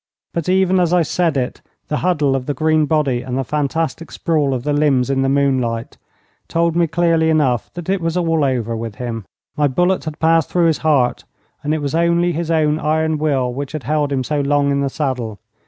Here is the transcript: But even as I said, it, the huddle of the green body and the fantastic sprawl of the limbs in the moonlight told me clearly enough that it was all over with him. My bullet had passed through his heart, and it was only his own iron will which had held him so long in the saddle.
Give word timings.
But 0.33 0.49
even 0.49 0.79
as 0.79 0.93
I 0.93 1.03
said, 1.03 1.37
it, 1.37 1.61
the 1.87 1.97
huddle 1.97 2.35
of 2.35 2.47
the 2.47 2.55
green 2.55 2.87
body 2.87 3.21
and 3.21 3.37
the 3.37 3.43
fantastic 3.43 4.09
sprawl 4.11 4.51
of 4.55 4.63
the 4.63 4.73
limbs 4.73 5.11
in 5.11 5.21
the 5.21 5.29
moonlight 5.29 5.95
told 6.47 6.75
me 6.75 6.87
clearly 6.87 7.29
enough 7.29 7.71
that 7.75 7.87
it 7.87 8.01
was 8.01 8.17
all 8.17 8.43
over 8.43 8.75
with 8.75 8.95
him. 8.95 9.25
My 9.55 9.67
bullet 9.67 10.05
had 10.05 10.17
passed 10.17 10.49
through 10.49 10.65
his 10.65 10.79
heart, 10.79 11.25
and 11.61 11.71
it 11.71 11.83
was 11.83 11.93
only 11.93 12.31
his 12.31 12.49
own 12.49 12.79
iron 12.79 13.19
will 13.19 13.53
which 13.53 13.73
had 13.73 13.83
held 13.83 14.11
him 14.11 14.23
so 14.23 14.39
long 14.41 14.71
in 14.71 14.81
the 14.81 14.89
saddle. 14.89 15.37